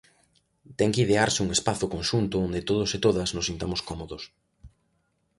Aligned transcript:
Ten 0.77 0.89
que 0.93 1.03
idearse 1.05 1.43
un 1.45 1.49
espazo 1.57 1.85
conxunto 1.95 2.35
onde 2.47 2.65
todos 2.69 2.89
e 2.97 2.99
todas 3.05 3.29
nos 3.35 3.47
sintamos 3.49 3.81
cómodos. 3.89 4.23